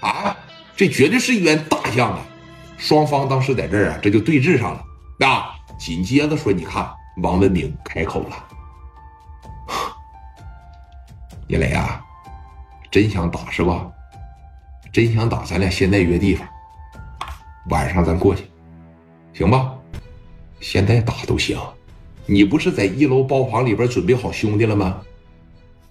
[0.00, 0.36] 啊，
[0.76, 2.20] 这绝对是一员大将啊！
[2.78, 5.54] 双方当时在这儿啊，这就对峙上了啊。
[5.78, 6.90] 紧接着说，你看
[7.22, 8.44] 王文明开口了
[11.48, 12.02] ：“叶磊啊，
[12.90, 13.86] 真想打是吧？
[14.92, 16.46] 真想打，咱俩现在约地方，
[17.70, 18.44] 晚上咱过去，
[19.32, 19.72] 行吧？
[20.60, 21.58] 现在打都行。
[22.26, 25.00] 你不是在一楼包房里边准备好兄弟了吗？”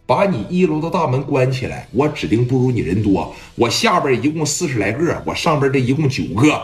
[0.10, 3.32] 把你一楼的大门关起来，我指定不如你人多。
[3.54, 6.60] 我下边一共四十来个，我上边这一共九个，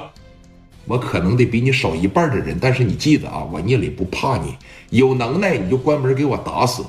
[0.85, 2.57] 我可能得比你少一半的人。
[2.59, 4.55] 但是你记得啊，我聂磊不怕你，
[4.89, 6.83] 有能耐你就关门给我打死。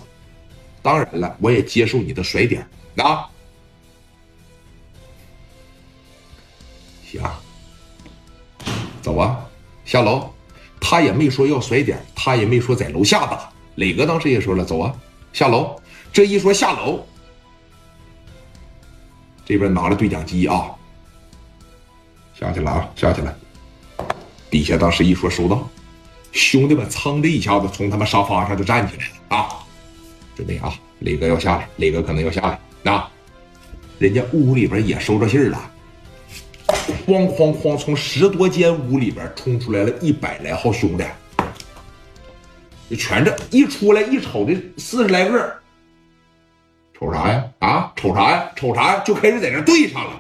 [0.81, 3.29] 当然了，我也接受你的甩点啊。
[7.05, 7.21] 行，
[9.03, 9.47] 走啊，
[9.85, 10.31] 下楼。
[10.81, 13.47] 他也没说要甩点，他也没说在楼下打。
[13.75, 14.91] 磊哥当时也说了，走啊，
[15.35, 15.79] 下楼。
[16.17, 17.05] 这一说下楼，
[19.45, 20.71] 这边拿着对讲机啊，
[22.33, 23.37] 下去了啊，下去了。
[24.51, 25.69] 底下当时一说收到，
[26.33, 29.59] 兄弟们噌的一下子从他们沙发上就站起来了啊，
[30.35, 33.13] 准备啊，磊哥要下来，磊哥可能要下来啊。
[33.99, 35.71] 人家屋里边也收着信儿了，
[37.07, 41.05] 哐哐哐，从十多间屋里边冲出来了一百来号兄弟，
[42.89, 45.57] 就全这一出来一瞅这四十来个。
[46.99, 47.45] 瞅啥呀？
[47.59, 48.51] 啊，瞅啥呀？
[48.57, 49.03] 瞅啥呀？
[49.05, 50.13] 就开始在那对上了，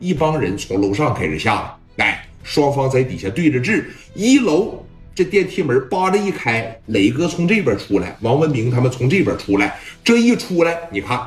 [0.00, 3.84] 一帮人从楼上开始下来，哎，双方在底下对着峙。
[4.14, 9.78] 一楼这电梯门扒着一开，磊哥从这边出来，王文明他们从这边出来。
[10.02, 11.20] 这一出来，你看，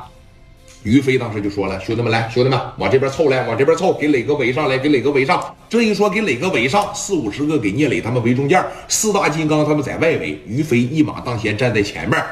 [0.82, 12.22] 于飞当时就说了：“兄弟们来，兄弟们往这边凑来，往这边凑，给磊哥围上来，给磊哥围上。”这一说给磊哥围上，四五十个给聂磊他们围中间，四大金刚他们在外围，于飞一马当先站在前面，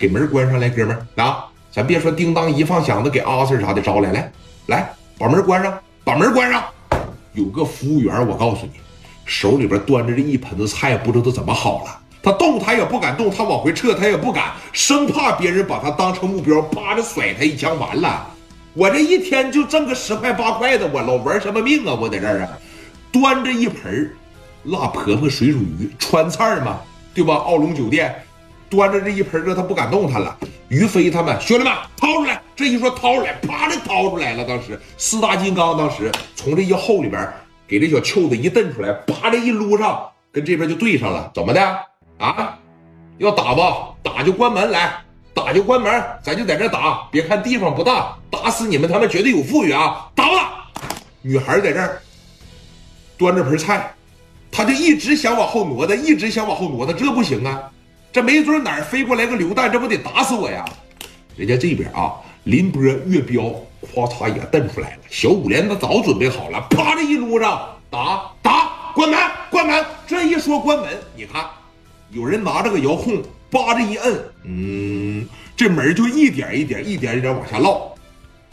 [0.00, 1.44] 给门关上来，哥们儿啊！
[1.70, 4.32] 咱别说叮当一放响的，给阿 Sir 啥的招来，来
[4.68, 6.64] 来，把门关上，把门关上。
[7.34, 8.72] 有个服务员，我告诉你，
[9.26, 12.00] 手里边端着这一盆子菜，不知道怎么好了。
[12.22, 17.78] 他动他也不敢动，他往回撤他也不敢，生怕别人把他当成目标，啪着甩他一枪。
[17.78, 18.26] 完了，
[18.72, 21.92] 我这一天就挣个十块八块的，我老玩什么命啊？
[21.92, 22.48] 我在这儿啊，
[23.12, 24.10] 端着一盆
[24.64, 26.80] 辣婆婆水煮鱼，川菜嘛，
[27.12, 27.34] 对吧？
[27.34, 28.14] 奥龙酒店。
[28.70, 30.34] 端着这一盆这他不敢动弹了。
[30.68, 34.44] 于飞他们兄弟们掏出来，这一说掏出来，啪的掏出来了。
[34.44, 37.28] 当时四大金刚当时从这一后里边
[37.66, 41.30] 给这小袖子一蹬出来，啪的一撸上，跟这边就对上了。
[41.34, 41.60] 怎么的
[42.18, 42.56] 啊？
[43.18, 44.92] 要打吧打就关门来，
[45.34, 47.08] 打就关门，咱就在这打。
[47.10, 50.08] 别看地方不大，打死你们他们绝对有富裕啊！
[50.14, 50.70] 打吧。
[51.20, 52.00] 女孩在这
[53.18, 53.92] 端着盆菜，
[54.50, 57.70] 他就一直想往后挪的，一直想往后挪的，这不行啊。
[58.12, 60.64] 这没准哪儿飞过来个榴弹，这不得打死我呀！
[61.36, 63.42] 人家这边啊，林波、岳彪，
[63.94, 65.02] 咵嚓也蹬出来了。
[65.08, 69.18] 小五连他早准备好了，啪的一撸上，打打，关门，
[69.50, 69.84] 关门。
[70.06, 71.46] 这一说关门，你看，
[72.10, 75.24] 有人拿着个遥控，叭着一摁，嗯，
[75.56, 77.96] 这门就一点一点、一点一点往下落。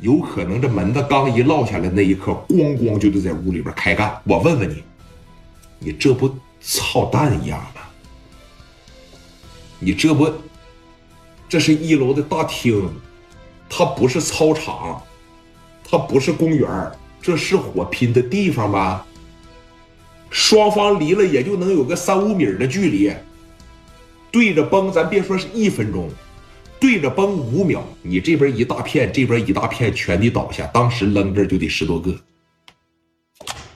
[0.02, 4.16] 有可能这门子刚一落下来那一刻，咣咣就得在屋里边开干。
[4.24, 4.84] 我问问你，
[5.80, 6.32] 你这不
[6.62, 7.82] 操蛋一样吗？
[9.80, 10.32] 你这不，
[11.48, 12.90] 这是一楼的大厅，
[13.70, 15.02] 它不是操场，
[15.84, 19.06] 它不是公园这是火拼的地方吧？
[20.30, 23.12] 双方离了也就能有个三五米的距离，
[24.32, 26.10] 对着崩，咱别说是一分钟，
[26.80, 30.68] 对着崩五秒，你这边一大片，这边一大片，全得倒下。
[30.68, 32.14] 当时扔这就得十多个。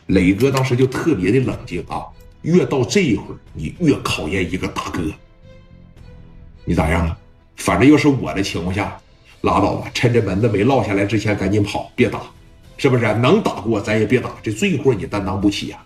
[0.08, 2.04] 磊哥当时就特别的冷静啊，
[2.42, 5.02] 越到这一会儿，你越考验一个大哥。
[6.66, 7.18] 你咋样啊？
[7.58, 8.98] 反正要是我的情况下，
[9.42, 12.22] 拉倒吧，趁着门子没落下来之前赶紧跑，别打，
[12.78, 13.14] 是不是？
[13.16, 15.78] 能打过咱也别打，这罪过你担当不起呀。